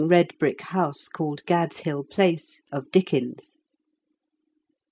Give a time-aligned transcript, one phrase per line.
[0.07, 3.59] red brick house, called Gad's Hill Place, of Dickens.